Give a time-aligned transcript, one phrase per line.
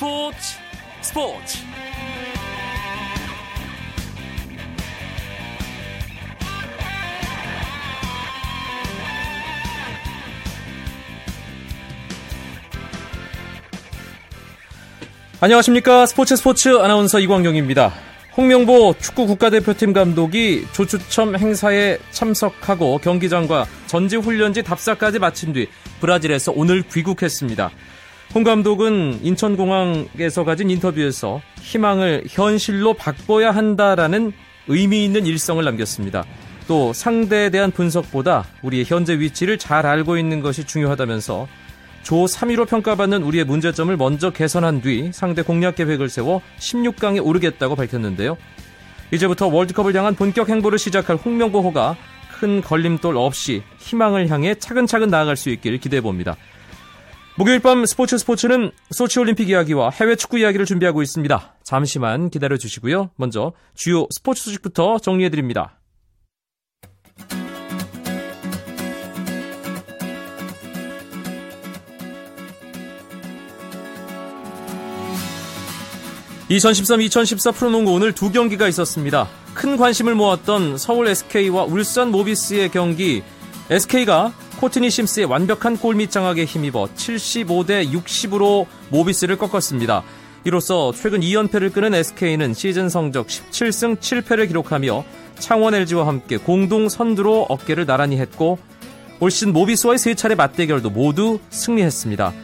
[0.00, 0.56] 스포츠
[1.02, 1.58] 스포츠
[15.38, 17.92] 안녕하십니까 스포츠 스포츠 아나운서 이광용입니다.
[18.38, 25.68] 홍명보 축구 국가대표팀 감독이 조추첨 행사에 참석하고 경기장과 전지 훈련지 답사까지 마친 뒤
[26.00, 27.70] 브라질에서 오늘 귀국했습니다.
[28.32, 34.32] 홍 감독은 인천공항에서 가진 인터뷰에서 희망을 현실로 바꿔야 한다라는
[34.68, 36.24] 의미 있는 일성을 남겼습니다.
[36.68, 41.48] 또 상대에 대한 분석보다 우리의 현재 위치를 잘 알고 있는 것이 중요하다면서
[42.04, 48.36] 조 3위로 평가받는 우리의 문제점을 먼저 개선한 뒤 상대 공략 계획을 세워 16강에 오르겠다고 밝혔는데요.
[49.12, 51.96] 이제부터 월드컵을 향한 본격 행보를 시작할 홍명보호가
[52.38, 56.36] 큰 걸림돌 없이 희망을 향해 차근차근 나아갈 수 있기를 기대해 봅니다.
[57.40, 61.54] 목요일 밤 스포츠 스포츠는 소치 올림픽 이야기와 해외 축구 이야기를 준비하고 있습니다.
[61.64, 63.12] 잠시만 기다려 주시고요.
[63.16, 65.80] 먼저 주요 스포츠 소식부터 정리해 드립니다.
[76.50, 79.26] 2013-2014 프로농구 오늘 두 경기가 있었습니다.
[79.54, 83.22] 큰 관심을 모았던 서울 SK와 울산 모비스의 경기
[83.70, 90.02] SK가 코트니 심스의 완벽한 골밑 장악에 힘입어 75대 60으로 모비스를 꺾었습니다.
[90.44, 95.02] 이로써 최근 2연패를 끄는 SK는 시즌 성적 17승 7패를 기록하며
[95.38, 98.58] 창원 LG와 함께 공동 선두로 어깨를 나란히 했고
[99.20, 102.34] 올 시즌 모비스와의 세 차례 맞대결도 모두 승리했습니다.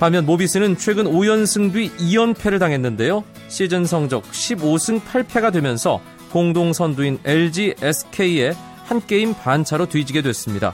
[0.00, 3.22] 반면 모비스는 최근 5연승 뒤 2연패를 당했는데요.
[3.48, 8.54] 시즌 성적 15승 8패가 되면서 공동 선두인 LG SK에
[8.86, 10.72] 한 게임 반차로 뒤지게 됐습니다.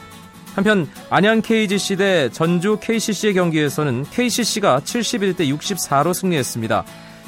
[0.55, 6.84] 한편 안양 KGC 대 전주 KCC의 경기에서는 KCC가 71대 64로 승리했습니다.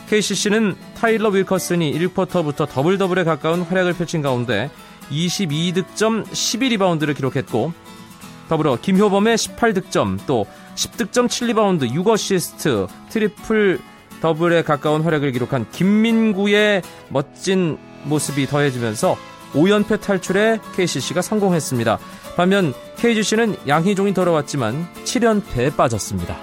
[0.08, 4.70] KCC는 타일러 윌커슨이 1쿼터부터 더블 더블에 가까운 활약을 펼친 가운데
[5.10, 7.72] 22득점 12리바운드를 기록했고
[8.48, 13.80] 더불어 김효범의 18득점 또 10득점 7리바운드 6어시스트 트리플
[14.20, 19.16] 더블에 가까운 활약을 기록한 김민구의 멋진 모습이 더해지면서
[19.54, 21.98] 5연패 탈출에 KCC가 성공했습니다.
[22.36, 26.36] 반면 KGC는 양희종이 돌아왔지만 7연패에 빠졌습니다.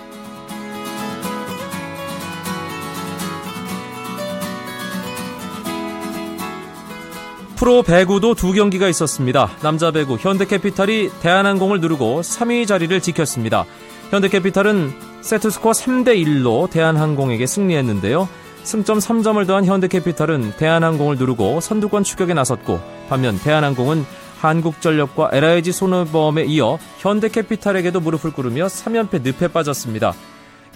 [7.62, 9.52] 프로 배구도 두 경기가 있었습니다.
[9.62, 13.66] 남자 배구 현대캐피탈이 대한항공을 누르고 3위 자리를 지켰습니다.
[14.10, 18.28] 현대캐피탈은 세트스코어 3대1로 대한항공에게 승리했는데요.
[18.64, 24.06] 승점 3점을 더한 현대캐피탈은 대한항공을 누르고 선두권 추격에 나섰고 반면 대한항공은
[24.40, 30.14] 한국전력과 LIG 손해보험에 이어 현대캐피탈에게도 무릎을 꿇으며 3연패 늪에 빠졌습니다.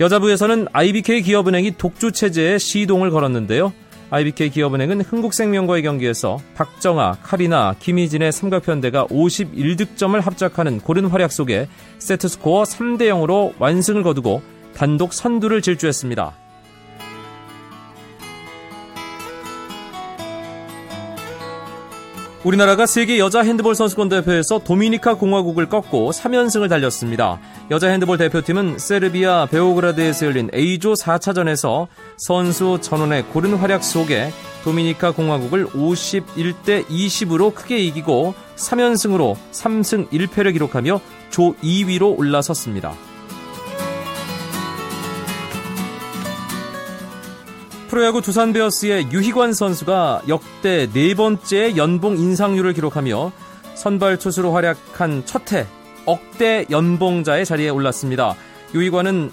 [0.02, 3.72] 여자부에서는 IBK 기업은행이 독주 체제에 시동을 걸었는데요.
[4.10, 11.70] IBK 기업은행은 흥국생명과의 경기에서 박정아, 카리나, 김희진의 삼각편대가 51득점을 합작하는 고른 활약 속에
[12.00, 14.42] 세트스코어 3대 0으로 완승을 거두고
[14.76, 16.45] 단독 선두를 질주했습니다.
[22.46, 27.40] 우리나라가 세계 여자 핸드볼 선수권 대회에서 도미니카 공화국을 꺾고 3연승을 달렸습니다.
[27.72, 34.30] 여자 핸드볼 대표팀은 세르비아 베오그라드에서 열린 A조 4차전에서 선수 전원의 고른 활약 속에
[34.64, 41.02] 도미니카 공화국을 51대 20으로 크게 이기고 3연승으로 3승 1패를 기록하며
[41.32, 42.94] 조 2위로 올라섰습니다.
[47.96, 53.32] 프로야구 두산 베어스의 유희관 선수가 역대 네 번째 연봉 인상률을 기록하며
[53.76, 55.66] 선발 투수로 활약한 첫해
[56.06, 58.36] 억대 연봉자의 자리에 올랐습니다.
[58.74, 59.32] 유희관은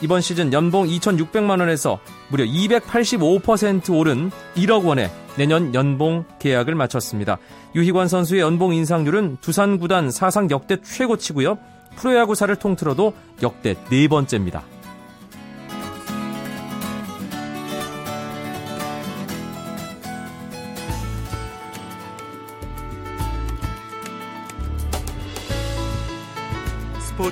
[0.00, 7.38] 이번 시즌 연봉 2,600만 원에서 무려 285% 오른 1억 원의 내년 연봉 계약을 마쳤습니다.
[7.76, 11.56] 유희관 선수의 연봉 인상률은 두산 구단 사상 역대 최고치고요.
[11.94, 13.12] 프로야구사를 통틀어도
[13.44, 14.64] 역대 네 번째입니다.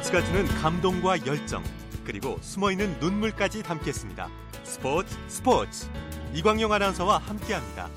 [0.00, 1.62] 스포츠가 주는 감동과 열정
[2.04, 4.28] 그리고 숨어있는 눈물까지 담겠습니다.
[4.62, 5.88] 스포츠 스포츠
[6.34, 7.88] 이광용 아나운서와 함께합니다.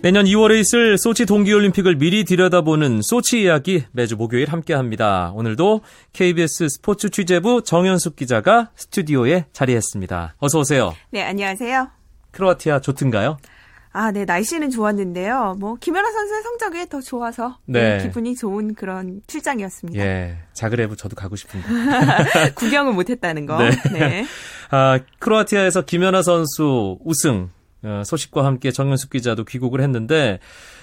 [0.00, 5.32] 내년 2월에 있을 소치 동계올림픽을 미리 들여다보는 소치 이야기 매주 목요일 함께합니다.
[5.34, 5.80] 오늘도
[6.12, 10.36] KBS 스포츠 취재부 정현숙 기자가 스튜디오에 자리했습니다.
[10.38, 10.94] 어서 오세요.
[11.10, 11.90] 네, 안녕하세요.
[12.30, 13.38] 크로아티아 좋든가요?
[13.98, 15.56] 아, 네, 날씨는 좋았는데요.
[15.58, 17.98] 뭐, 김연아 선수의 성적이 더 좋아서 네.
[18.00, 20.00] 기분이 좋은 그런 출장이었습니다.
[20.00, 21.66] 예, 자그레브 저도 가고 싶은데.
[22.54, 23.58] 구경을 못했다는 거.
[23.58, 23.70] 네.
[23.92, 24.26] 네.
[24.70, 27.50] 아, 크로아티아에서 김연아 선수 우승
[27.82, 30.38] 어, 소식과 함께 정현숙 기자도 귀국을 했는데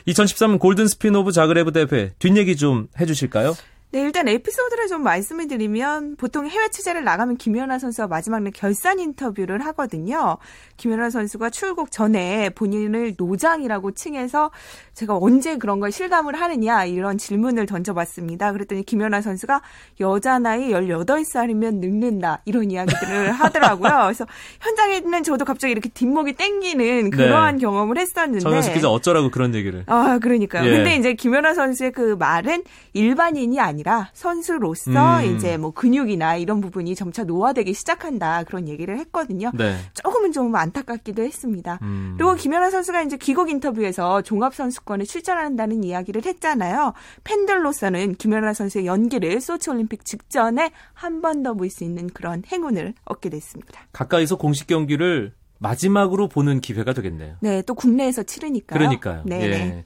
[0.07, 3.53] 2013 골든 스핀 오브 자그레브 대회 뒷얘기 좀 해주실까요?
[3.95, 9.00] 네, 일단 에피소드를 좀 말씀을 드리면 보통 해외 취재를 나가면 김연아 선수와 마지막 날 결산
[9.00, 10.38] 인터뷰를 하거든요.
[10.75, 14.51] 김연아 선수가 출국 전에 본인을 노장이라고 칭해서
[14.94, 18.51] 제가 언제 그런 걸 실감을 하느냐 이런 질문을 던져봤습니다.
[18.51, 19.62] 그랬더니 김연아 선수가
[20.01, 23.91] 여자 나이 18살이면 늙는다 이런 이야기들을 하더라고요.
[24.03, 24.25] 그래서
[24.59, 27.62] 현장에 있는 저도 갑자기 이렇게 뒷목이 땡기는 그러한 네.
[27.62, 29.86] 경험을 했었는데 정현숙 기자 어쩌라고 그런 얘기를.
[29.88, 30.69] 아, 그러니까요.
[30.69, 30.75] 예.
[30.75, 35.35] 근데 이제 김연아 선수의 그 말은 일반인이 아니라 아니라 선수로서 음.
[35.35, 39.51] 이제 뭐 근육이나 이런 부분이 점차 노화되기 시작한다 그런 얘기를 했거든요.
[39.53, 39.77] 네.
[39.93, 41.79] 조금은 좀 안타깝기도 했습니다.
[41.83, 42.15] 음.
[42.17, 46.93] 그리고 김연아 선수가 이제 귀국 인터뷰에서 종합 선수권에 출전한다는 이야기를 했잖아요.
[47.23, 52.93] 팬들로서는 김연아 선수의 연기를 소치 올림픽 직전에 한 번 더 볼 수 있는 그런 행운을
[53.05, 53.81] 얻게 됐습니다.
[53.91, 57.35] 가까이서 공식 경기를 마지막으로 보는 기회가 되겠네요.
[57.41, 58.77] 네, 또 국내에서 치르니까요.
[58.79, 59.21] 그러니까요.
[59.25, 59.41] 네.
[59.43, 59.83] 예.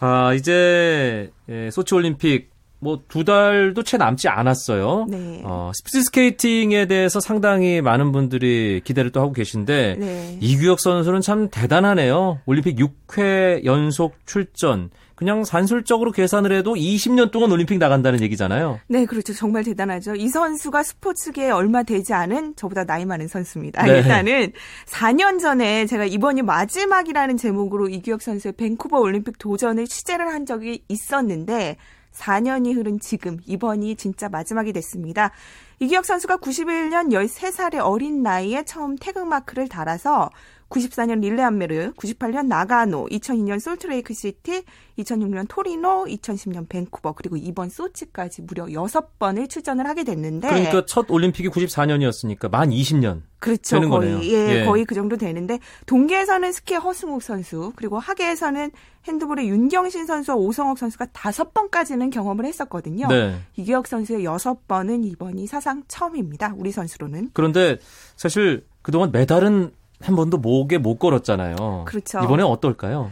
[0.00, 5.06] 아, 이제 예, 소치 올림픽 뭐 두 달도 채 남지 않았어요.
[5.08, 5.40] 네.
[5.44, 10.38] 어, 스피드 스케이팅에 대해서 상당히 많은 분들이 기대를 또 하고 계신데 네.
[10.40, 12.40] 이규혁 선수는 참 대단하네요.
[12.46, 14.90] 올림픽 6회 연속 출전.
[15.14, 18.80] 그냥 산술적으로 계산을 해도 20년 동안 올림픽 나간다는 얘기잖아요.
[18.86, 19.32] 네, 그렇죠.
[19.32, 20.14] 정말 대단하죠.
[20.14, 23.82] 이 선수가 스포츠계에 얼마 되지 않은 저보다 나이 많은 선수입니다.
[23.86, 23.98] 네.
[23.98, 24.52] 일단은
[24.86, 31.78] 4년 전에 제가 이번이 마지막이라는 제목으로 이규혁 선수의 밴쿠버 올림픽 도전을 취재를 한 적이 있었는데
[32.16, 35.30] 4년이 흐른 지금 이번이 진짜 마지막이 됐습니다.
[35.78, 40.30] 이기혁 선수가 91년 13살의 어린 나이에 처음 태극마크를 달아서
[40.68, 44.64] 94년 릴레안메르, 98년 나가노, 2002년 솔트레이크 시티,
[44.98, 51.48] 2006년 토리노, 2010년 밴쿠버, 그리고 이번 소치까지 무려 6번을 출전을 하게 됐는데 그러니까 첫 올림픽이
[51.48, 53.76] 94년이었으니까 만 20년 그렇죠.
[53.76, 54.32] 되는 거의 거네요.
[54.32, 58.70] 예, 예, 거의 그 정도 되는데 동계에서는 스키 허승욱 선수, 그리고 하계에서는
[59.06, 63.06] 핸드볼의 윤경신 선수와 오성욱 선수가 다섯 번까지는 경험을 했었거든요.
[63.06, 63.38] 네.
[63.56, 66.54] 이기혁 선수의 여섯 번은 이번이 사상 처음입니다.
[66.56, 67.30] 우리 선수로는.
[67.34, 67.78] 그런데
[68.16, 71.84] 사실 그동안 메달은 한 번도 목에 못 걸었잖아요.
[71.86, 72.20] 그렇죠.
[72.20, 73.10] 이번에 어떨까요?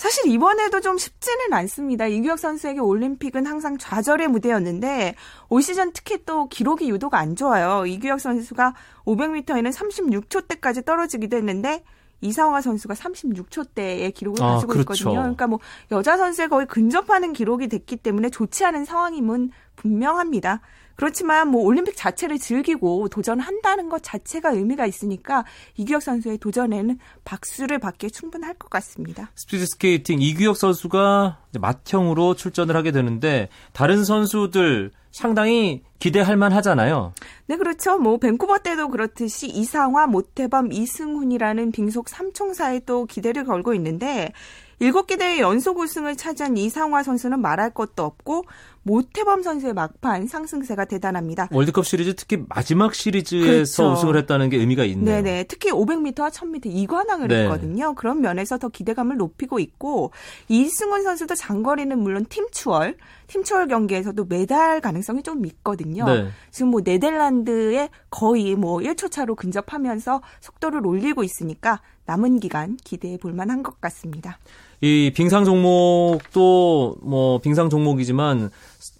[0.00, 2.06] 사실 이번에도 좀 쉽지는 않습니다.
[2.06, 5.14] 이규혁 선수에게 올림픽은 항상 좌절의 무대였는데
[5.50, 7.84] 올 시즌 특히 또 기록이 유독 안 좋아요.
[7.84, 8.74] 이규혁 선수가
[9.04, 11.84] 500m에는 36초 대까지 떨어지기도 했는데
[12.22, 14.92] 이상화 선수가 36초대의 기록을 아, 가지고 그렇죠.
[14.92, 15.20] 있거든요.
[15.20, 15.58] 그러니까 뭐
[15.90, 20.62] 여자 선수에 거의 근접하는 기록이 됐기 때문에 좋지 않은 상황임은 분명합니다.
[21.00, 25.46] 그렇지만 뭐 올림픽 자체를 즐기고 도전한다는 것 자체가 의미가 있으니까
[25.78, 29.30] 이규혁 선수의 도전에는 박수를 받기에 충분할 것 같습니다.
[29.34, 37.14] 스피드 스케이팅 이규혁 선수가 맏형으로 출전을 하게 되는데 다른 선수들 상당히 기대할 만 하잖아요.
[37.46, 37.96] 네, 그렇죠.
[37.98, 44.32] 뭐 밴쿠버 때도 그렇듯이 이상화, 모태범, 이승훈이라는 빙속 삼총사에 또 기대를 걸고 있는데
[44.80, 48.44] 일곱 개 대회 연속 우승을 차지한 이상화 선수는 말할 것도 없고
[48.82, 51.48] 모태범 선수의 막판 상승세가 대단합니다.
[51.52, 53.92] 월드컵 시리즈 특히 마지막 시리즈에서 그렇죠.
[53.92, 55.22] 우승을 했다는 게 의미가 있네요.
[55.22, 55.44] 네네.
[55.44, 57.42] 특히 500m와 1000m 이관왕을 네.
[57.42, 57.94] 했거든요.
[57.94, 60.12] 그런 면에서 더 기대감을 높이고 있고
[60.48, 62.96] 이승훈 선수도 장거리는 물론 팀 추월,
[63.26, 66.04] 팀 추월 경기에서도 메달 가능성이 좀 있거든요.
[66.06, 66.28] 네.
[66.50, 73.32] 지금 뭐 네덜란드에 거의 뭐 1초 차로 근접하면서 속도를 올리고 있으니까 남은 기간 기대해 볼
[73.32, 74.38] 만한 것 같습니다.
[74.80, 78.50] 이 빙상 종목도 뭐 빙상 종목이지만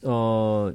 [0.04, 0.72] 어.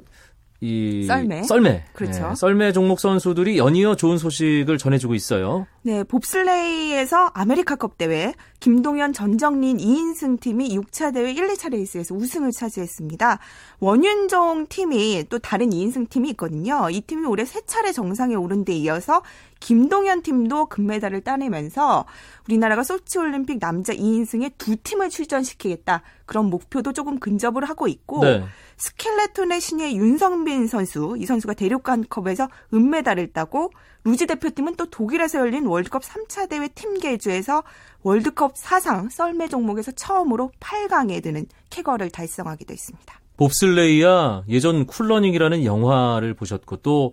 [0.62, 2.28] 이 썰매, 썰매, 그렇죠.
[2.28, 5.66] 네, 썰매 종목 선수들이 연이어 좋은 소식을 전해주고 있어요.
[5.82, 13.38] 네, 봅슬레이에서 아메리카컵 대회 김동현, 전정린, 이인승 팀이 6차 대회 1, 2차 레이스에서 우승을 차지했습니다.
[13.80, 16.88] 원윤종 팀이 또 다른 이인승 팀이 있거든요.
[16.90, 19.22] 이 팀이 올해 세 차례 정상에 오른 데 이어서
[19.66, 22.04] 김동현 팀도 금메달을 따내면서
[22.46, 26.02] 우리나라가 소치 올림픽 남자 2인승에 두 팀을 출전시키겠다.
[26.24, 28.44] 그런 목표도 조금 근접을 하고 있고 네.
[28.76, 33.72] 스켈레톤의 신예 윤성빈 선수, 이 선수가 대륙간컵에서 은메달을 따고
[34.04, 37.64] 루지 대표팀은 또 독일에서 열린 월드컵 3차 대회 팀 계주에서
[38.04, 43.20] 월드컵 사상 썰매 종목에서 처음으로 8강에 드는 쾌거를 달성하기도 했습니다.
[43.36, 47.12] 봅슬레이야 예전 쿨러닝이라는 영화를 보셨고 또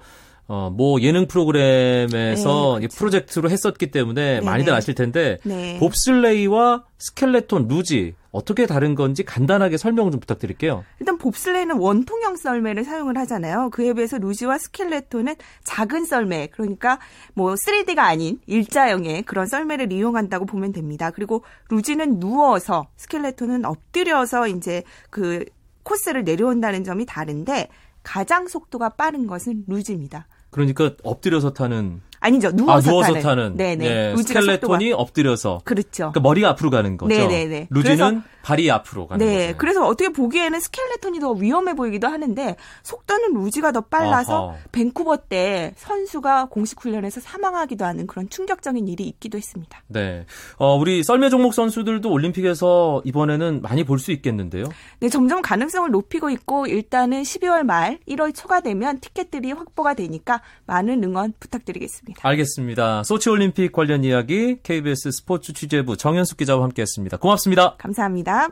[0.55, 2.95] 어, 뭐 예능 프로그램에서 네, 그렇죠.
[2.95, 4.45] 프로젝트로 했었기 때문에 네네.
[4.45, 5.79] 많이들 아실 텐데 네.
[5.79, 10.85] 봅슬레이와 스켈레톤, 루지 어떻게 다른 건지 간단하게 설명 좀 부탁드릴게요.
[10.99, 13.71] 일단 봅슬레이는 원통형 썰매를 사용을 하잖아요.
[13.71, 15.33] 그에 비해서 루지와 스켈레톤은
[15.63, 16.99] 작은 썰매, 그러니까
[17.33, 21.09] 뭐 3D가 아닌 일자형의 그런 썰매를 이용한다고 보면 됩니다.
[21.09, 25.45] 그리고 루지는 누워서, 스켈레톤은 엎드려서 이제 그
[25.81, 27.69] 코스를 내려온다는 점이 다른데
[28.03, 30.27] 가장 속도가 빠른 것은 루지입니다.
[30.53, 32.51] 그러니까 엎드려서 타는 아니죠.
[32.51, 33.21] 누워서, 아, 누워서 타는.
[33.21, 33.57] 타는.
[33.57, 33.75] 네네.
[33.89, 35.01] 네, 루지가 스켈레톤이 속도가.
[35.01, 35.61] 엎드려서.
[35.63, 35.89] 그렇죠.
[36.11, 37.15] 그러니까 머리가 앞으로 가는 거죠.
[37.15, 37.67] 네네네.
[37.69, 39.57] 루지는 그래서- 발이 앞으로 가는 네, 거죠.
[39.57, 44.57] 그래서 어떻게 보기에는 스켈레톤이 더 위험해 보이기도 하는데 속도는 루지가 더 빨라서 아하.
[44.73, 49.81] 밴쿠버 때 선수가 공식 훈련에서 사망하기도 하는 그런 충격적인 일이 있기도 했습니다.
[49.87, 50.25] 네.
[50.57, 54.65] 어, 우리 썰매 종목 선수들도 올림픽에서 이번에는 많이 볼 수 있겠는데요.
[54.99, 61.01] 네, 점점 가능성을 높이고 있고 일단은 12월 말 1월 초가 되면 티켓들이 확보가 되니까 많은
[61.05, 62.12] 응원 부탁드리겠습니다.
[62.21, 63.03] 알겠습니다.
[63.03, 67.17] 소치 올림픽 관련 이야기 KBS 스포츠 취재부 정현숙 기자와 함께했습니다.
[67.17, 67.75] 고맙습니다.
[67.77, 68.49] 감사합니다.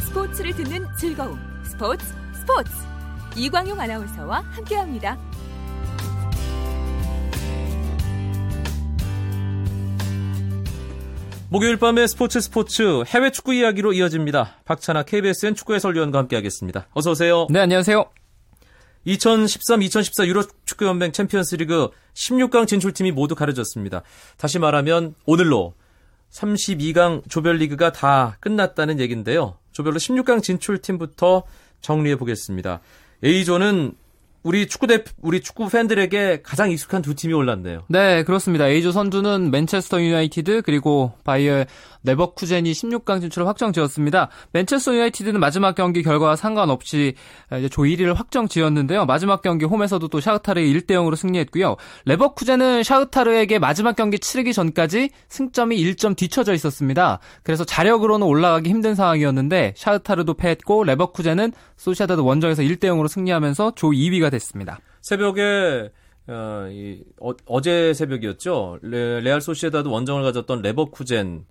[0.00, 1.38] 스포츠를 듣는 즐거움.
[1.64, 2.04] 스포츠,
[2.34, 2.70] 스포츠.
[3.36, 5.16] 이광용 아나운서와 함께합니다.
[11.52, 14.58] 목요일 밤의 스포츠 스포츠 해외 축구 이야기로 이어집니다.
[14.64, 16.86] 박찬아 KBSN 축구 해설위원과 함께하겠습니다.
[16.92, 17.48] 어서 오세요.
[17.50, 18.08] 네, 안녕하세요.
[19.04, 24.02] 2013-2014 유럽 축구 연맹 챔피언스리그 16강 진출팀이 모두 가려졌습니다.
[24.36, 25.74] 다시 말하면 오늘로
[26.30, 29.58] 32강 조별리그가 다 끝났다는 얘기인데요.
[29.72, 31.42] 조별로 16강 진출팀부터
[31.80, 32.80] 정리해 보겠습니다.
[33.24, 33.94] A조는
[34.42, 37.82] 우리 축구 대 우리 축구 팬들에게 가장 익숙한 두 팀이 올랐네요.
[37.88, 38.66] 네, 그렇습니다.
[38.66, 41.66] A조 선두는 맨체스터 유나이티드 그리고 바이어
[42.04, 44.30] 레버쿠젠이 16강 진출을 확정 지었습니다.
[44.52, 47.14] 맨체스터 유나이티드는 마지막 경기 결과와 상관없이
[47.70, 49.04] 조 1위를 확정 지었는데요.
[49.04, 51.76] 마지막 경기 홈에서도 또 샤흐타르에 1대 0으로 승리했고요.
[52.06, 57.18] 레버쿠젠은 샤흐타르에게 마지막 경기 치르기 전까지 승점이 1점 뒤쳐져 있었습니다.
[57.42, 64.29] 그래서 자력으로는 올라가기 힘든 상황이었는데 샤흐타르도 패했고 레버쿠젠은 소시에다드 원정에서 1대 0으로 승리하면서 조 2위가
[64.30, 64.80] 됐습니다.
[65.02, 65.90] 새벽에
[66.26, 68.78] 어, 이, 어, 제 새벽이었죠.
[68.82, 71.44] 레, 레알 소시에다드 원정을 가졌던 레버쿠젠.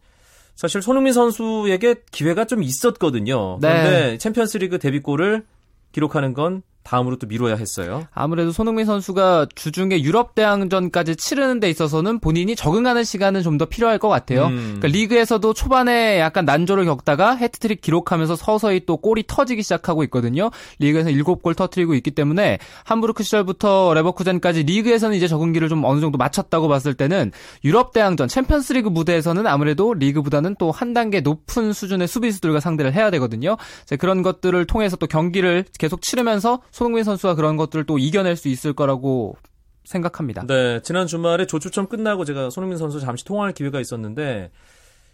[0.56, 3.60] 사실 손흥민 선수에게 기회가 좀 있었거든요.
[3.60, 4.18] 그런데 네.
[4.18, 5.46] 챔피언스리그 데뷔골을
[5.92, 8.08] 기록하는 건 다음으로 또 미뤄야 했어요.
[8.12, 13.98] 아무래도 손흥민 선수가 주중에 유럽 대항전까지 치르는 데 있어서는 본인이 적응하는 시간은 좀 더 필요할
[14.00, 14.46] 것 같아요.
[14.46, 14.78] 음.
[14.80, 20.50] 그러니까 리그에서도 초반에 약간 난조를 겪다가 해트트릭 기록하면서 서서히 또 골이 터지기 시작하고 있거든요.
[20.80, 26.70] 리그에서 7골 터트리고 있기 때문에 함부르크 시절부터 레버쿠젠까지 리그에서는 이제 적응기를 좀 어느 정도 마쳤다고
[26.70, 27.34] 봤을 때는
[27.66, 33.58] 유럽 대항전 챔피언스리그 무대에서는 아무래도 리그보다는 또 한 단계 높은 수준의 수비수들과 상대를 해야 되거든요.
[34.00, 38.72] 그런 것들을 통해서 또 경기를 계속 치르면서 손흥민 선수가 그런 것들을 또 이겨낼 수 있을
[38.72, 39.36] 거라고
[39.84, 40.46] 생각합니다.
[40.48, 44.50] 네, 지난 주말에 조추첨 끝나고 제가 손흥민 선수 잠시 통화할 기회가 있었는데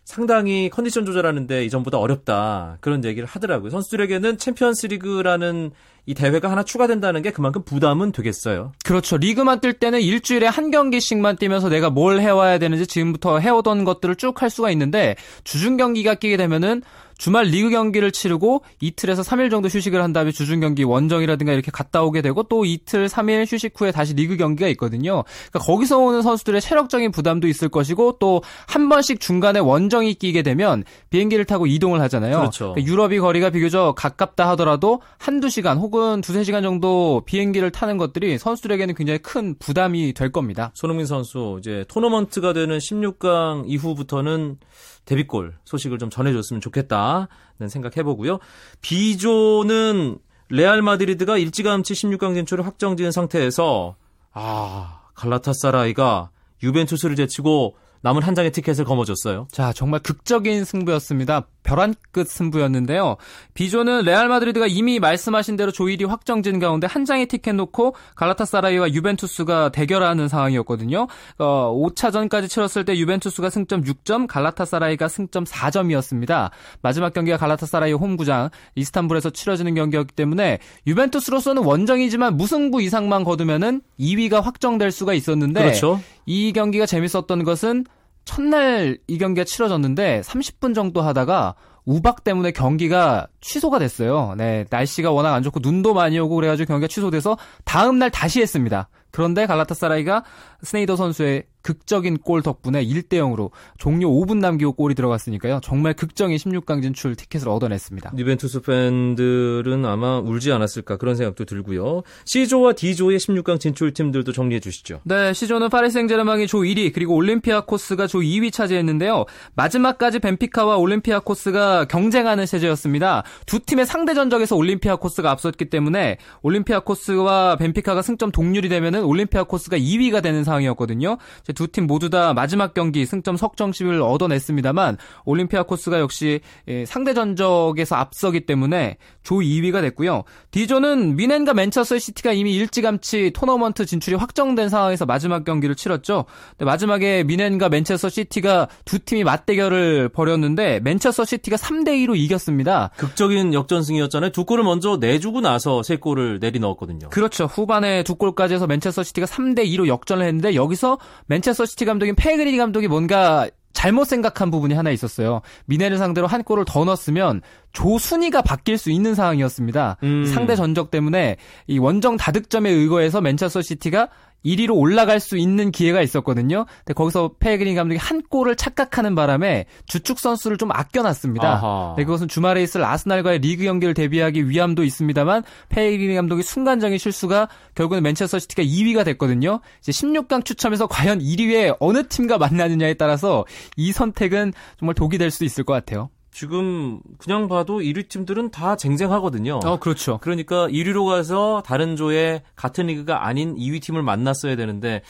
[0.03, 3.71] 상당히 컨디션 조절하는데 이전보다 어렵다 그런 얘기를 하더라고요.
[3.71, 5.71] 선수들에게는 챔피언스리그라는
[6.05, 8.73] 이 대회가 하나 추가된다는 게 그만큼 부담은 되겠어요.
[8.83, 9.17] 그렇죠.
[9.17, 14.43] 리그만 뛸 때는 일주일에 한 경기씩만 뛰면서 내가 뭘 해와야 되는지 지금부터 해오던 것들을 쭉
[14.43, 16.83] 할 수가 있는데 주중 경기가 끼게 되면은
[17.17, 22.03] 주말 리그 경기를 치르고 이틀에서 3일 정도 휴식을 한 다음에 주중 경기 원정이라든가 이렇게 갔다
[22.03, 25.23] 오게 되고 또 이틀 3일 휴식 후에 다시 리그 경기가 있거든요.
[25.51, 30.83] 그러니까 거기서 오는 선수들의 체력적인 부담도 있을 것이고 또 한 번씩 중간에 원정이 끼게 되면
[31.09, 32.39] 비행기를 타고 이동을 하잖아요.
[32.39, 32.73] 그렇죠.
[32.73, 38.37] 그러니까 유럽이 거리가 비교적 가깝다 하더라도 한두 시간 혹은 두세 시간 정도 비행기를 타는 것들이
[38.37, 40.71] 선수들에게는 굉장히 큰 부담이 될 겁니다.
[40.73, 44.57] 손흥민 선수 이제 토너먼트가 되는 16강 이후부터는
[45.05, 48.39] 데뷔골 소식을 좀 전해줬으면 좋겠다는 생각해보고요.
[48.81, 50.17] B조는
[50.49, 53.95] 레알 마드리드가 일찌감치 16강 진출을 확정지은 상태에서
[54.31, 56.29] 아 갈라타사라이가
[56.61, 59.47] 유벤투스를 제치고 남은 한 장의 티켓을 거머쥐었어요.
[59.51, 61.47] 자, 정말 극적인 승부였습니다.
[61.65, 63.17] 벼랑 끝 승부였는데요.
[63.55, 68.93] B조는 레알 마드리드가 이미 말씀하신 대로 조 1위 확정진 가운데 한 장의 티켓 놓고 갈라타사라이와
[68.93, 71.07] 유벤투스가 대결하는 상황이었거든요.
[71.39, 76.51] 어, 5차전까지 치렀을 때 유벤투스가 승점 6점, 갈라타사라이가 승점 4점이었습니다.
[76.81, 84.91] 마지막 경기가 갈라타사라이 홈구장 이스탄불에서 치러지는 경기였기 때문에 유벤투스로서는 원정이지만 무승부 이상만 거두면은 2위가 확정될
[84.91, 85.99] 수가 있었는데 그렇죠.
[86.27, 87.85] 이 경기가 재밌었던 것은
[88.25, 91.55] 첫날 이 경기가 치러졌는데 30분 정도 하다가
[91.85, 94.33] 우박 때문에 경기가 취소가 됐어요.
[94.35, 98.89] 네, 날씨가 워낙 안 좋고 눈도 많이 오고 그래가지고 경기가 취소돼서 다음 날 다시 했습니다.
[99.11, 100.23] 그런데 갈라타사라이가
[100.63, 105.61] 스네이더 선수의 극적인 골 덕분에 1대 0으로 종료 5분 남기고 골이 들어갔으니까요.
[105.63, 108.13] 정말 극적인 16강 진출 티켓을 얻어냈습니다.
[108.15, 112.03] 유벤투스 팬들은 아마 울지 않았을까 그런 생각도 들고요.
[112.25, 115.01] C조와 D조의 16강 진출 팀들도 정리해 주시죠.
[115.05, 119.25] 네, C조는 파리 생제르맹이 조 1위 그리고 올림피아코스가 조 2위 차지했는데요.
[119.55, 123.23] 마지막까지 벤피카와 올림피아코스가 경쟁하는 세제였습니다.
[123.47, 130.43] 두 팀의 상대 전적에서 올림피아코스가 앞섰기 때문에 올림피아코스와 벤피카가 승점 동률이 되면은 올림피아코스가 2위가 되는
[130.43, 131.17] 상황이었거든요.
[131.55, 138.45] 두 팀 모두 다 마지막 경기 승점 석점씩을 얻어냈습니다만 올림피아코스가 역시 예, 상대 전적에서 앞서기
[138.45, 140.23] 때문에 조 2위가 됐고요.
[140.51, 146.25] D조는 뮌헨과 맨체스터 시티가 이미 일찌감치 토너먼트 진출이 확정된 상황에서 마지막 경기를 치렀죠.
[146.59, 152.91] 마지막에 뮌헨과 맨체스터 시티가 두 팀이 맞대결을 벌였는데 맨체스터 시티가 3대 2로 이겼습니다.
[152.97, 154.31] 극적인 역전승이었잖아요.
[154.31, 157.09] 두 골을 먼저 내주고 나서 세 골을 내리 넣었거든요.
[157.09, 157.45] 그렇죠.
[157.45, 160.97] 후반에 두 골까지 해서 맨체스터 시티가 3대 2로 역전을 했는데 여기서
[161.27, 165.41] 맨체스터 시티 감독인 페예그리니 감독이 뭔가 잘못 생각한 부분이 하나 있었어요.
[165.65, 169.97] 뮌헨을 상대로 한 골을 더 넣었으면 조 순위가 바뀔 수 있는 상황이었습니다.
[170.01, 170.25] 음.
[170.25, 171.35] 상대 전적 때문에
[171.67, 174.09] 이 원정 다득점에 의거해서 맨체스터 시티가
[174.45, 176.65] 1위로 올라갈 수 있는 기회가 있었거든요.
[176.79, 181.95] 근데 거기서 페예그리니 감독이 한 골을 착각하는 바람에 주축 선수를 좀 아껴놨습니다.
[181.97, 188.03] 네, 그것은 주말에 있을 아스날과의 리그 경기를 대비하기 위함도 있습니다만 페예그리니 감독이 순간적인 실수가 결국은
[188.03, 189.59] 맨체스터 시티가 2위가 됐거든요.
[189.79, 195.43] 이제 16강 추첨에서 과연 1위에 어느 팀과 만나느냐에 따라서 이 선택은 정말 독이 될 수
[195.43, 196.09] 있을 것 같아요.
[196.35, 199.61] 지금 그냥 봐도 1위 팀들은 다 쟁쟁하거든요.
[199.63, 200.17] 어, 그렇죠.
[200.21, 205.01] 그러니까 1위로 가서 다른 조에 같은 리그가 아닌 2위 팀을 만났어야 되는데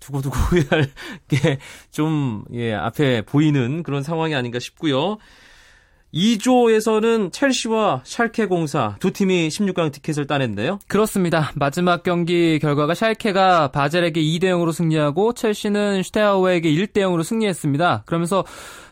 [0.00, 0.90] 두고두고 후회할
[1.28, 1.58] 게
[1.90, 5.16] 좀 예, 앞에 보이는 그런 상황이 아닌가 싶고요.
[6.14, 10.78] 2조에서는 첼시와 샬케 공사 두 팀이 16강 티켓을 따냈는데요.
[10.88, 11.52] 그렇습니다.
[11.54, 18.04] 마지막 경기 결과가 샬케가 바젤에게 2대 0으로 승리하고 첼시는 슈테아우에게 1대 0으로 승리했습니다.
[18.06, 18.44] 그러면서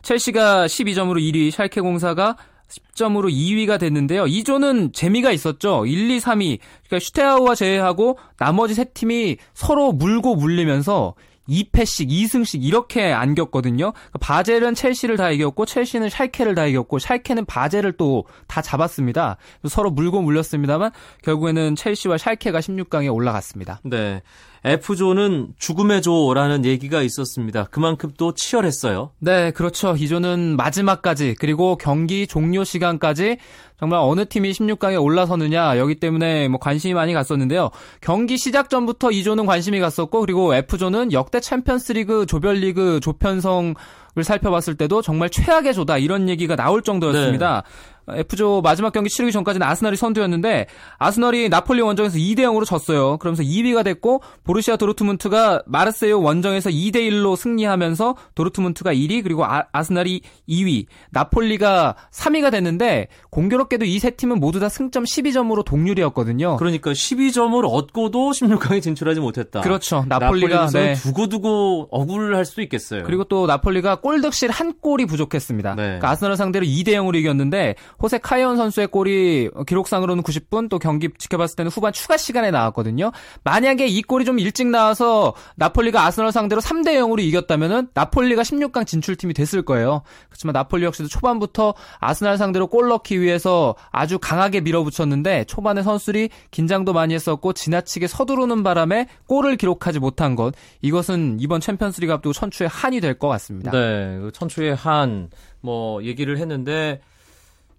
[0.02, 2.36] 첼시가 12점으로 1위, 샬케 공사가
[2.68, 4.24] 10점으로 2위가 됐는데요.
[4.24, 5.86] 2조는 재미가 있었죠.
[5.86, 6.58] 1, 2, 3위.
[6.86, 11.14] 그러니까 슈테아우와 제외하고 나머지 세 팀이 서로 물고 물리면서
[11.48, 13.92] 2패씩 2승씩 이렇게 안겼거든요.
[13.92, 19.36] 그러니까 바젤은 첼시를 다 이겼고 첼시는 샬케를 다 이겼고 샬케는 바젤을 또 다 잡았습니다.
[19.68, 20.90] 서로 물고 물렸습니다만
[21.22, 23.80] 결국에는 첼시와 샬케가 16강에 올라갔습니다.
[23.84, 24.22] 네.
[24.64, 27.64] F조는 죽음의 조라는 얘기가 있었습니다.
[27.64, 29.10] 그만큼 또 치열했어요.
[29.18, 29.94] 네, 그렇죠.
[29.98, 33.36] 이 조는 마지막까지 그리고 경기 종료 시간까지
[33.78, 37.70] 정말 어느 팀이 16강에 올라서느냐 여기 때문에 뭐 관심이 많이 갔었는데요.
[38.00, 43.74] 경기 시작 전부터 이 조는 관심이 갔었고 그리고 F조는 역대 챔피언스리그 조별리그 조편성을
[44.22, 47.62] 살펴봤을 때도 정말 최악의 조다 이런 얘기가 나올 정도였습니다.
[47.62, 47.94] 네.
[48.06, 50.66] F조 마지막 경기 치르기 전까지는 아스날이 선두였는데
[50.98, 53.16] 아스날이 나폴리 원정에서 2대 0으로 졌어요.
[53.18, 60.20] 그러면서 2위가 됐고 보르시아 도르트문트가 마르세유 원정에서 2대 1로 승리하면서 도르트문트가 1위 그리고 아, 스날이
[60.48, 66.56] 2위, 나폴리가 3위가 됐는데 공교롭 게도 이 세 팀은 모두 다 승점 12점으로 동률이었거든요.
[66.58, 69.62] 그러니까 12점을 얻고도 16강에 진출하지 못했다.
[69.62, 70.04] 그렇죠.
[70.06, 70.92] 나폴리가 네.
[70.94, 73.04] 두고두고 억울할 수도 있겠어요.
[73.04, 75.74] 그리고 또 나폴리가 골득실 한 골이 부족했습니다.
[75.76, 75.82] 네.
[75.82, 81.56] 그러니까 아스날 상대로 2대 0으로 이겼는데 호세 카이온 선수의 골이 기록상으로는 90분 또 경기 지켜봤을
[81.56, 83.10] 때는 후반 추가 시간에 나왔거든요.
[83.42, 89.32] 만약에 이 골이 좀 일찍 나와서 나폴리가 아스널 상대로 3대 0으로 이겼다면은 나폴리가 16강 진출팀이
[89.32, 90.02] 됐을 거예요.
[90.28, 93.53] 그렇지만 나폴리 역시도 초반부터 아스날 상대로 골 넣기 위해서
[93.90, 100.54] 아주 강하게 밀어붙였는데 초반에 선수들이 긴장도 많이 했었고 지나치게 서두르는 바람에 골을 기록하지 못한 것
[100.82, 103.70] 이것은 이번 챔피언스리그 앞두고 천추의 한이 될 것 같습니다.
[103.70, 105.30] 네, 그 천추의 한
[105.64, 107.00] 뭐 얘기를 했는데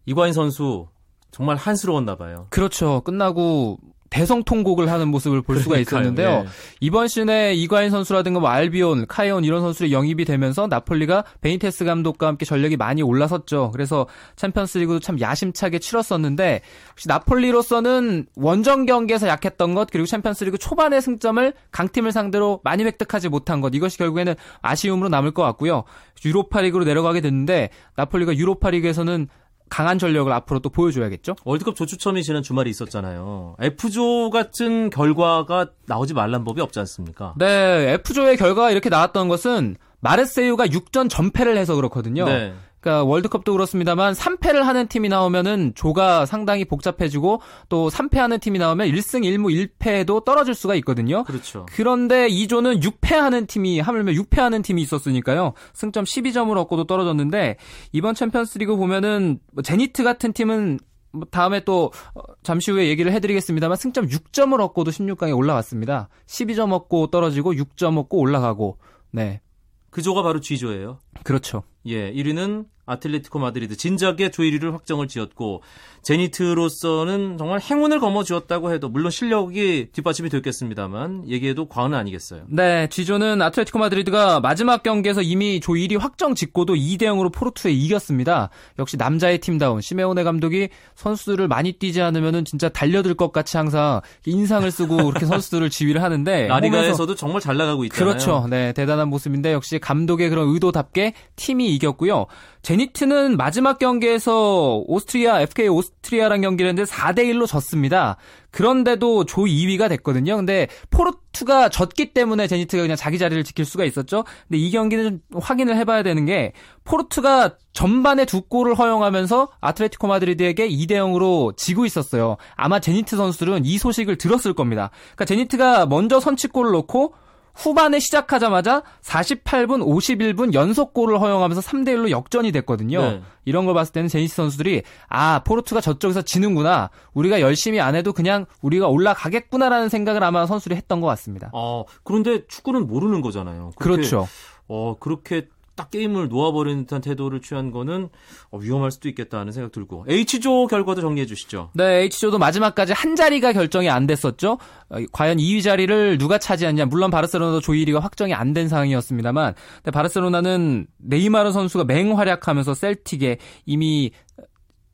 [0.07, 0.87] 이관인 선수
[1.29, 2.47] 정말 한스러웠나 봐요.
[2.49, 3.01] 그렇죠.
[3.01, 3.77] 끝나고
[4.09, 6.43] 대성통곡을 하는 모습을 볼 수가 있었는데요.
[6.43, 6.45] 네.
[6.79, 12.45] 이번 시즌에 이과인 선수라든가 뭐 알비온, 카이온 이런 선수들이 영입이 되면서 나폴리가 베니테스 감독과 함께
[12.45, 13.71] 전력이 많이 올라섰죠.
[13.71, 21.53] 그래서 챔피언스리그도 참 야심차게 치렀었는데 혹시 나폴리로서는 원정 경기에서 약했던 것 그리고 챔피언스리그 초반의 승점을
[21.71, 25.83] 강팀을 상대로 많이 획득하지 못한 것 이것이 결국에는 아쉬움으로 남을 것 같고요.
[26.23, 29.27] 유로파리그로 내려가게 됐는데 나폴리가 유로파리그에서는
[29.69, 31.35] 강한 전력을 앞으로 또 보여줘야겠죠?
[31.43, 33.55] 월드컵 조추첨이 지난 주말에 있었잖아요.
[33.59, 37.33] F조 같은 결과가 나오지 말란 법이 없지 않습니까?
[37.37, 42.25] 네, F조의 결과가 이렇게 나왔던 것은 마르세유가 6전 전패를 해서 그렇거든요.
[42.25, 42.53] 네.
[42.85, 49.23] 그러니까 월드컵도 그렇습니다만 3패를 하는 팀이 나오면은 조가 상당히 복잡해지고 또 3패하는 팀이 나오면 1승
[49.23, 51.23] 1무 1패도 떨어질 수가 있거든요.
[51.23, 51.65] 그렇죠.
[51.71, 55.53] 그런데 2조는 6패하는 팀이 하물며 6패하는 팀이 있었으니까요.
[55.73, 57.57] 승점 12점을 얻고도 떨어졌는데
[57.91, 60.77] 이번 챔피언스리그 보면은 뭐 제니트 같은 팀은
[61.11, 66.09] 뭐 다음에 또 어, 잠시 후에 얘기를 해드리겠습니다만 승점 6점을 얻고도 16강에 올라왔습니다.
[66.27, 68.77] 12점 얻고 떨어지고 6점 얻고 올라가고
[69.09, 69.41] 네.
[69.89, 70.99] 그 조가 바로 G조예요.
[71.23, 71.63] 그렇죠.
[71.87, 75.61] 예, 1위는 아틀레티코 마드리드 진작에 조 1위를 확정을 지었고
[76.03, 82.43] 제니트로서는 정말 행운을 거머쥐었다고 해도 물론 실력이 뒷받침이 됐겠습니다만 얘기해도 과언은 아니겠어요.
[82.47, 88.49] 네, G조는 아틀레티코 마드리드가 마지막 경기에서 이미 조 1위 확정 짓고도 2대 0으로 포르투에 이겼습니다.
[88.77, 94.69] 역시 남자의 팀다운 시메오네 감독이 선수들을 많이 뛰지 않으면은 진짜 달려들 것 같이 항상 인상을
[94.69, 98.05] 쓰고 그렇게 선수들을 지휘를 하는데 라리가에서도 정말 잘 나가고 있잖아요.
[98.05, 98.47] 그렇죠.
[98.49, 102.27] 네, 대단한 모습인데 역시 감독의 그런 의도답게 팀이 이겼고요.
[102.65, 108.17] 제니트는 마지막 경기에서 오스트리아 FK 오스트리아랑 경기를 했는데 4대 1로 졌습니다.
[108.49, 110.35] 그런데도 조 2위가 됐거든요.
[110.35, 114.23] 근데 포르투가 졌기 때문에 제니트가 그냥 자기 자리를 지킬 수가 있었죠.
[114.47, 116.53] 근데 이 경기는 좀 확인을 해봐야 되는 게
[116.85, 122.37] 포르투가 전반에 두 골을 허용하면서 아틀레티코 마드리드에게 2대 0으로 지고 있었어요.
[122.55, 124.89] 아마 제니트 선수들은 이 소식을 들었을 겁니다.
[125.15, 127.13] 그러니까 제니트가 먼저 선취골을 넣고
[127.55, 133.01] 후반에 시작하자마자 48분, 51분 연속골을 허용하면서 3대 1로 역전이 됐거든요.
[133.01, 133.21] 네.
[133.45, 136.89] 이런 걸 봤을 때는 제니스 선수들이 아 포르투가 저쪽에서 지는구나.
[137.13, 141.49] 우리가 열심히 안 해도 그냥 우리가 올라가겠구나라는 생각을 아마 선수들이 했던 것 같습니다.
[141.53, 143.71] 어, 그런데 축구는 모르는 거잖아요.
[143.77, 144.27] 그렇게, 그렇죠.
[144.67, 148.09] 어, 그렇게 딱 게임을 놓아버리는 듯한 태도를 취한 거는
[148.51, 151.69] 어, 위험할 수도 있겠다 하는 생각 들고 H조 결과도 정리해 주시죠.
[151.73, 154.57] 네, H조도 마지막까지 한 자리가 결정이 안 됐었죠.
[154.89, 156.85] 어, 과연 2위 자리를 누가 차지하냐.
[156.85, 159.53] 물론 바르셀로나도 조 1위가 확정이 안 된 상황이었습니다만
[159.91, 164.11] 바르셀로나는 네이마르 선수가 맹활약하면서 셀틱에 이미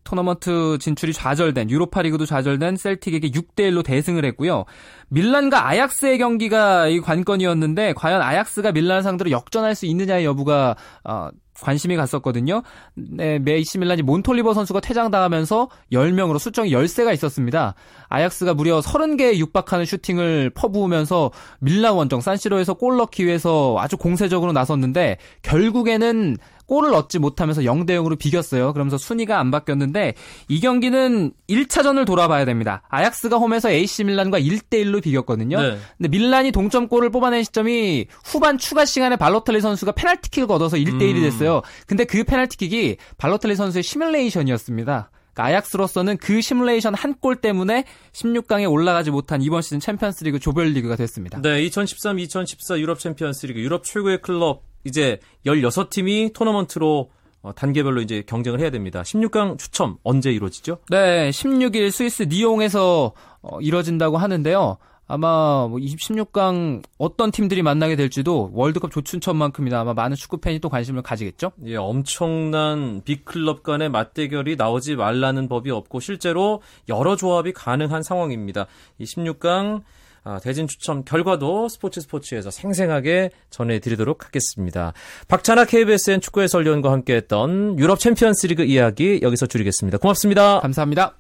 [0.03, 4.65] 토너먼트 진출이 좌절된 유로파리그도 좌절된 셀틱에게 6대 1로 대승을 했고요.
[5.09, 11.29] 밀란과 아약스의 경기가 이 관건이었는데 과연 아약스가 밀란 상대로 역전할 수 있느냐의 여부가 어,
[11.61, 12.63] 관심이 갔었거든요.
[12.95, 17.75] 네, 메이시 밀란이 몬톨리버 선수가 퇴장당하면서 10명으로 수정이 10세가 있었습니다.
[18.09, 25.17] 아약스가 무려 30개에 육박하는 슈팅을 퍼부으면서 밀란 원정 산시로에서 골 넣기 위해서 아주 공세적으로 나섰는데
[25.43, 26.37] 결국에는
[26.71, 28.71] 골을 얻지 못하면서 0대 0으로 비겼어요.
[28.71, 30.13] 그러면서 순위가 안 바뀌었는데
[30.47, 32.81] 이 경기는 1차전을 돌아봐야 됩니다.
[32.88, 35.62] 아약스가 홈에서 AC 밀란과 1대 1로 비겼거든요.
[35.62, 35.77] 네.
[35.97, 41.21] 근데 밀란이 동점골을 뽑아낸 시점이 후반 추가 시간에 발로텔리 선수가 페널티킥을 얻어서 1대 1이 음.
[41.23, 41.62] 됐어요.
[41.88, 45.12] 근데 그 페널티킥이 발로텔리 선수의 시뮬레이션이었습니다.
[45.34, 51.41] 그러니까 아약스로서는 그 시뮬레이션 한 골 때문에 16강에 올라가지 못한 이번 시즌 챔피언스리그 조별리그가 됐습니다.
[51.41, 57.10] 네, 2013-2014 유럽 챔피언스리그 유럽 최고의 클럽 이제 16팀이 토너먼트로
[57.44, 59.02] 어, 단계별로 이제 경쟁을 해야 됩니다.
[59.02, 60.78] 16강 추첨 언제 이루어지죠?
[60.89, 64.78] 네, 16일 스위스 니옹에서 어, 이뤄진다고 하는데요.
[65.08, 71.02] 아마 뭐 16강 어떤 팀들이 만나게 될지도 월드컵 조춘천만큼이나 아마 많은 축구 팬이 또 관심을
[71.02, 71.52] 가지겠죠.
[71.65, 78.67] 예, 엄청난 빅클럽 간의 맞대결이 나오지 말라는 법이 없고 실제로 여러 조합이 가능한 상황입니다.
[79.00, 80.00] 이 16강 아,
[80.43, 84.93] 대진 추첨 결과도 스포츠 스포츠에서 생생하게 전해드리도록 하겠습니다.
[85.27, 89.97] 박찬아 KBSN 축구 해설위원과 함께했던 유럽 챔피언스리그 이야기 여기서 줄이겠습니다.
[89.97, 90.60] 고맙습니다.
[90.60, 91.15] 감사합니다.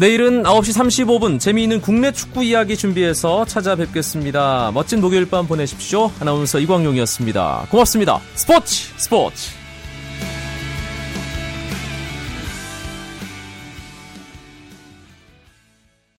[0.00, 4.70] 내일은 9시 35분 재미있는 국내 축구 이야기 준비해서 찾아뵙겠습니다.
[4.72, 6.10] 멋진 목요일 밤 보내십시오.
[6.20, 7.66] 아나운서 이광용이었습니다.
[7.70, 8.18] 고맙습니다.
[8.34, 9.59] 스포츠 스포츠